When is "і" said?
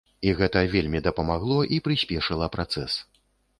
0.27-0.31, 1.77-1.81